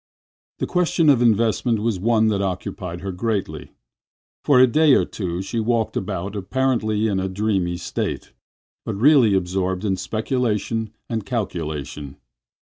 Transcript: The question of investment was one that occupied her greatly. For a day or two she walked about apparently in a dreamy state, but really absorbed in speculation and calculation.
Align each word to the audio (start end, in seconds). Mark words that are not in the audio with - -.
The 0.57 0.65
question 0.65 1.11
of 1.11 1.21
investment 1.21 1.77
was 1.77 1.99
one 1.99 2.29
that 2.29 2.41
occupied 2.41 3.01
her 3.01 3.11
greatly. 3.11 3.69
For 4.43 4.59
a 4.59 4.65
day 4.65 4.95
or 4.95 5.05
two 5.05 5.43
she 5.43 5.59
walked 5.59 5.95
about 5.95 6.35
apparently 6.35 7.05
in 7.07 7.19
a 7.19 7.29
dreamy 7.29 7.77
state, 7.77 8.33
but 8.83 8.95
really 8.95 9.35
absorbed 9.35 9.85
in 9.85 9.97
speculation 9.97 10.91
and 11.07 11.23
calculation. 11.23 12.17